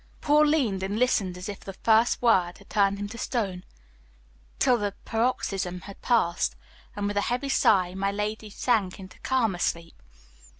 Paul 0.19 0.47
leaned 0.47 0.81
and 0.81 0.97
listened 0.97 1.37
as 1.37 1.47
if 1.47 1.59
the 1.59 1.73
first 1.73 2.23
word 2.23 2.57
had 2.57 2.71
turned 2.71 2.97
him 2.97 3.07
to 3.09 3.19
stone, 3.19 3.63
till 4.57 4.79
the 4.79 4.95
paroxysm 5.05 5.81
had 5.81 6.01
passed, 6.01 6.55
and 6.95 7.05
with 7.07 7.17
a 7.17 7.21
heavy 7.29 7.49
sigh 7.49 7.93
my 7.93 8.11
lady 8.11 8.49
sank 8.49 8.99
into 8.99 9.17
a 9.17 9.21
calmer 9.21 9.59
sleep. 9.59 9.93